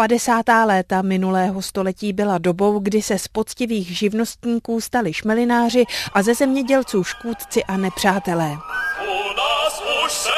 50. 0.00 0.44
léta 0.64 1.02
minulého 1.02 1.62
století 1.62 2.12
byla 2.12 2.38
dobou, 2.38 2.78
kdy 2.78 3.02
se 3.02 3.18
z 3.18 3.28
poctivých 3.28 3.98
živnostníků 3.98 4.80
stali 4.80 5.12
šmelináři 5.12 5.84
a 6.14 6.22
ze 6.22 6.34
zemědělců 6.34 7.04
škůdci 7.04 7.64
a 7.64 7.76
nepřátelé. 7.76 8.58
U 9.00 9.36
nás 9.36 9.82
už 10.04 10.12
se 10.12 10.30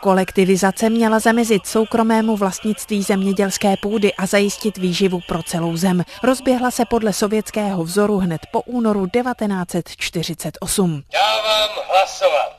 Kolektivizace 0.00 0.90
měla 0.90 1.18
zamezit 1.18 1.66
soukromému 1.66 2.36
vlastnictví 2.36 3.02
zemědělské 3.02 3.74
půdy 3.82 4.14
a 4.14 4.26
zajistit 4.26 4.78
výživu 4.78 5.20
pro 5.28 5.42
celou 5.42 5.76
zem. 5.76 6.04
Rozběhla 6.22 6.70
se 6.70 6.84
podle 6.84 7.12
sovětského 7.12 7.84
vzoru 7.84 8.18
hned 8.18 8.40
po 8.52 8.62
únoru 8.62 9.06
1948. 9.06 11.02
Dávám 11.12 11.70
hlasovat. 11.88 12.57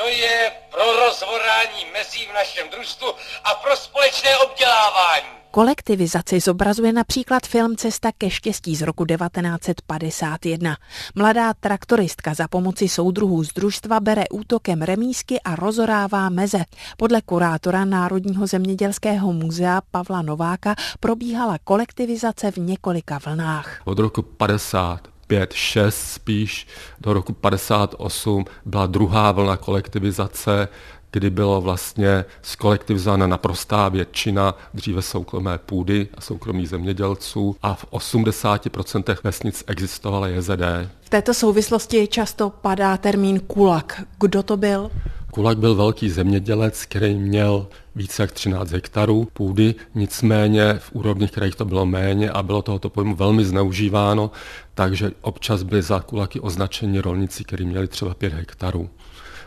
Kdo 0.00 0.08
je 0.08 0.52
pro 0.70 1.06
rozvorání 1.06 1.84
mezí 1.92 2.26
v 2.26 2.34
našem 2.34 2.68
družstvu 2.70 3.08
a 3.44 3.54
pro 3.54 3.76
společné 3.76 4.38
obdělávání? 4.38 5.26
Kolektivizaci 5.50 6.40
zobrazuje 6.40 6.92
například 6.92 7.46
film 7.46 7.76
Cesta 7.76 8.10
ke 8.18 8.30
štěstí 8.30 8.76
z 8.76 8.82
roku 8.82 9.06
1951. 9.06 10.76
Mladá 11.14 11.54
traktoristka 11.54 12.34
za 12.34 12.48
pomoci 12.48 12.88
soudruhů 12.88 13.44
z 13.44 13.52
družstva 13.52 14.00
bere 14.00 14.24
útokem 14.32 14.82
remísky 14.82 15.40
a 15.40 15.56
rozorává 15.56 16.28
meze. 16.28 16.64
Podle 16.96 17.20
kurátora 17.20 17.84
Národního 17.84 18.46
zemědělského 18.46 19.32
muzea 19.32 19.80
Pavla 19.90 20.22
Nováka 20.22 20.74
probíhala 21.00 21.58
kolektivizace 21.64 22.50
v 22.50 22.56
několika 22.56 23.20
vlnách. 23.24 23.82
Od 23.84 23.98
roku 23.98 24.22
50 24.22 25.09
5, 25.30 25.52
6 25.52 26.12
spíš 26.12 26.66
do 27.00 27.12
roku 27.12 27.32
58 27.32 28.44
byla 28.64 28.86
druhá 28.86 29.32
vlna 29.32 29.56
kolektivizace, 29.56 30.68
kdy 31.12 31.30
bylo 31.30 31.60
vlastně 31.60 32.24
skolektivizována 32.42 33.26
naprostá 33.26 33.88
většina 33.88 34.54
dříve 34.74 35.02
soukromé 35.02 35.58
půdy 35.58 36.08
a 36.14 36.20
soukromých 36.20 36.68
zemědělců 36.68 37.56
a 37.62 37.74
v 37.74 37.84
80% 37.92 39.16
vesnic 39.24 39.64
existovala 39.66 40.28
JZD. 40.28 40.90
V 41.00 41.10
této 41.10 41.34
souvislosti 41.34 42.06
často 42.06 42.50
padá 42.50 42.96
termín 42.96 43.40
kulak. 43.40 44.02
Kdo 44.20 44.42
to 44.42 44.56
byl? 44.56 44.90
Kulak 45.30 45.58
byl 45.58 45.74
velký 45.74 46.10
zemědělec, 46.10 46.84
který 46.84 47.14
měl 47.14 47.66
více 47.94 48.22
jak 48.22 48.32
13 48.32 48.70
hektarů 48.70 49.28
půdy, 49.32 49.74
nicméně 49.94 50.74
v 50.78 50.92
úrodných 50.92 51.32
krajích 51.32 51.56
to 51.56 51.64
bylo 51.64 51.86
méně 51.86 52.30
a 52.30 52.42
bylo 52.42 52.62
tohoto 52.62 52.90
pojmu 52.90 53.14
velmi 53.14 53.44
zneužíváno, 53.44 54.30
takže 54.74 55.10
občas 55.20 55.62
byli 55.62 55.82
za 55.82 56.00
kulaky 56.00 56.40
označeni 56.40 57.00
rolníci, 57.00 57.44
kteří 57.44 57.64
měli 57.64 57.88
třeba 57.88 58.14
5 58.14 58.32
hektarů 58.32 58.90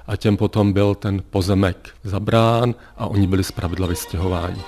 a 0.08 0.16
těm 0.16 0.38
potom 0.38 0.74
byl 0.74 0.96
ten 0.96 1.22
pozemek 1.30 1.90
zabrán 2.04 2.76
a 2.98 3.08
oni 3.08 3.28
byli 3.28 3.44
zpravidla 3.44 3.88
vystěhováni. 3.88 4.62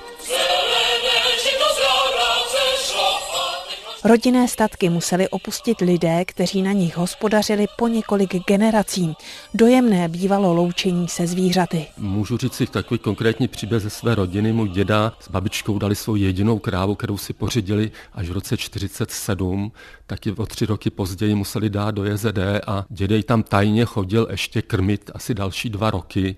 Rodinné 4.07 4.47
statky 4.47 4.89
museli 4.89 5.29
opustit 5.29 5.81
lidé, 5.81 6.25
kteří 6.25 6.61
na 6.61 6.71
nich 6.71 6.97
hospodařili 6.97 7.65
po 7.77 7.87
několik 7.87 8.45
generací. 8.47 9.15
Dojemné 9.53 10.09
bývalo 10.09 10.53
loučení 10.53 11.07
se 11.07 11.27
zvířaty. 11.27 11.87
Můžu 11.97 12.37
říct 12.37 12.53
si 12.53 12.67
takový 12.67 12.99
konkrétní 12.99 13.47
příběh 13.47 13.81
ze 13.81 13.89
své 13.89 14.15
rodiny. 14.15 14.53
Můj 14.53 14.69
děda 14.69 15.13
s 15.19 15.29
babičkou 15.29 15.79
dali 15.79 15.95
svou 15.95 16.15
jedinou 16.15 16.59
krávu, 16.59 16.95
kterou 16.95 17.17
si 17.17 17.33
pořídili 17.33 17.91
až 18.13 18.29
v 18.29 18.31
roce 18.31 18.57
47, 18.57 19.71
taky 20.07 20.31
o 20.31 20.45
tři 20.45 20.65
roky 20.65 20.89
později 20.89 21.35
museli 21.35 21.69
dát 21.69 21.91
do 21.91 22.05
JZD 22.05 22.39
a 22.67 22.85
dědej 22.89 23.23
tam 23.23 23.43
tajně 23.43 23.85
chodil 23.85 24.27
ještě 24.31 24.61
krmit 24.61 25.11
asi 25.13 25.33
další 25.33 25.69
dva 25.69 25.91
roky 25.91 26.35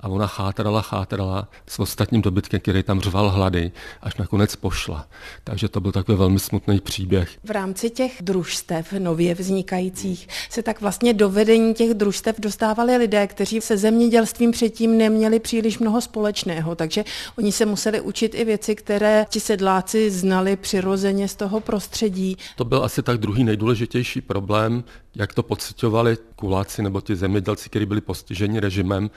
a 0.00 0.08
ona 0.08 0.26
chátrala, 0.26 0.82
chátrala 0.82 1.48
s 1.66 1.78
ostatním 1.78 2.22
dobytkem, 2.22 2.60
který 2.60 2.82
tam 2.82 3.00
řval 3.00 3.30
hlady, 3.30 3.72
až 4.02 4.16
nakonec 4.16 4.56
pošla. 4.56 5.06
Takže 5.44 5.68
to 5.68 5.80
byl 5.80 5.92
takový 5.92 6.18
velmi 6.18 6.38
smutný 6.38 6.80
příběh. 6.80 7.30
V 7.44 7.50
rámci 7.50 7.90
těch 7.90 8.12
družstev 8.20 8.92
nově 8.92 9.34
vznikajících 9.34 10.28
se 10.50 10.62
tak 10.62 10.80
vlastně 10.80 11.14
do 11.14 11.28
vedení 11.28 11.74
těch 11.74 11.94
družstev 11.94 12.40
dostávali 12.40 12.96
lidé, 12.96 13.26
kteří 13.26 13.60
se 13.60 13.76
zemědělstvím 13.76 14.50
předtím 14.50 14.98
neměli 14.98 15.40
příliš 15.40 15.78
mnoho 15.78 16.00
společného, 16.00 16.74
takže 16.74 17.04
oni 17.38 17.52
se 17.52 17.66
museli 17.66 18.00
učit 18.00 18.34
i 18.34 18.44
věci, 18.44 18.74
které 18.74 19.26
ti 19.28 19.40
sedláci 19.40 20.10
znali 20.10 20.56
přirozeně 20.56 21.28
z 21.28 21.34
toho 21.34 21.60
prostředí. 21.60 22.36
To 22.56 22.64
byl 22.64 22.84
asi 22.84 23.02
tak 23.02 23.18
druhý 23.18 23.44
nejdůležitější 23.44 24.20
problém, 24.20 24.84
jak 25.14 25.34
to 25.34 25.42
pocitovali 25.42 26.16
kuláci 26.36 26.82
nebo 26.82 27.00
ti 27.00 27.16
zemědělci, 27.16 27.68
kteří 27.68 27.86
byli 27.86 28.00
postiženi 28.00 28.60
režimem. 28.60 29.10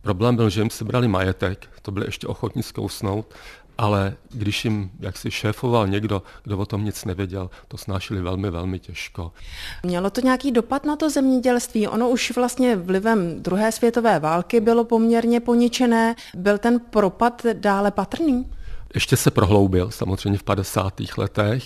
Problém 0.00 0.36
byl, 0.36 0.50
že 0.50 0.60
jim 0.60 0.70
sebrali 0.70 1.08
majetek, 1.08 1.68
to 1.82 1.90
byli 1.92 2.06
ještě 2.06 2.26
ochotní 2.26 2.62
zkousnout, 2.62 3.34
ale 3.78 4.16
když 4.32 4.64
jim 4.64 4.90
jaksi 5.00 5.30
šéfoval 5.30 5.88
někdo, 5.88 6.22
kdo 6.42 6.58
o 6.58 6.66
tom 6.66 6.84
nic 6.84 7.04
nevěděl, 7.04 7.50
to 7.68 7.76
snášeli 7.76 8.22
velmi, 8.22 8.50
velmi 8.50 8.78
těžko. 8.78 9.32
Mělo 9.82 10.10
to 10.10 10.20
nějaký 10.20 10.52
dopad 10.52 10.84
na 10.84 10.96
to 10.96 11.10
zemědělství? 11.10 11.88
Ono 11.88 12.10
už 12.10 12.32
vlastně 12.36 12.76
vlivem 12.76 13.42
druhé 13.42 13.72
světové 13.72 14.20
války 14.20 14.60
bylo 14.60 14.84
poměrně 14.84 15.40
poničené. 15.40 16.14
Byl 16.34 16.58
ten 16.58 16.80
propad 16.80 17.46
dále 17.52 17.90
patrný? 17.90 18.46
Ještě 18.94 19.16
se 19.16 19.30
prohloubil 19.30 19.90
samozřejmě 19.90 20.38
v 20.38 20.42
50. 20.42 20.94
letech 21.16 21.64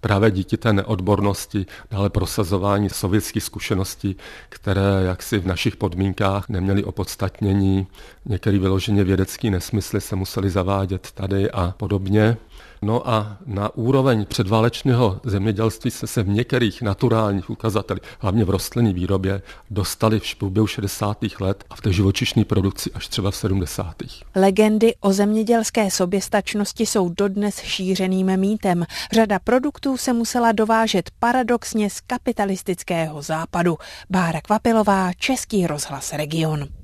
právě 0.00 0.30
díky 0.30 0.56
té 0.56 0.72
neodbornosti, 0.72 1.66
dále 1.90 2.10
prosazování 2.10 2.90
sovětských 2.90 3.42
zkušeností, 3.42 4.16
které 4.48 5.02
jaksi 5.02 5.38
v 5.38 5.46
našich 5.46 5.76
podmínkách 5.76 6.48
neměly 6.48 6.84
opodstatnění, 6.84 7.86
některé 8.24 8.58
vyloženě 8.58 9.04
vědecké 9.04 9.50
nesmysly 9.50 10.00
se 10.00 10.16
museli 10.16 10.50
zavádět 10.50 11.12
tady 11.12 11.50
a 11.50 11.74
podobně. 11.76 12.36
No 12.82 13.08
a 13.08 13.36
na 13.46 13.74
úroveň 13.74 14.26
předválečného 14.26 15.20
zemědělství 15.24 15.90
se 15.90 16.06
se 16.06 16.22
v 16.22 16.28
některých 16.28 16.82
naturálních 16.82 17.50
ukazatelích, 17.50 18.02
hlavně 18.18 18.44
v 18.44 18.50
rostlinné 18.50 18.92
výrobě, 18.92 19.42
dostali 19.70 20.20
v 20.20 20.34
průběhu 20.34 20.66
60. 20.66 21.18
let 21.40 21.64
a 21.70 21.76
v 21.76 21.80
té 21.80 21.92
živočišné 21.92 22.44
produkci 22.44 22.90
až 22.94 23.08
třeba 23.08 23.30
v 23.30 23.36
70. 23.36 23.96
Legendy 24.34 24.94
o 25.00 25.12
zemědělské 25.12 25.90
soběstačnosti 25.90 26.86
jsou 26.86 27.08
dodnes 27.08 27.60
šířeným 27.60 28.36
mýtem. 28.36 28.84
Řada 29.12 29.38
produktů 29.38 29.96
se 29.96 30.12
musela 30.12 30.52
dovážet 30.52 31.10
paradoxně 31.18 31.90
z 31.90 32.00
kapitalistického 32.00 33.22
západu. 33.22 33.78
Bára 34.10 34.40
Kvapilová, 34.40 35.12
Český 35.12 35.66
rozhlas 35.66 36.12
Region. 36.12 36.81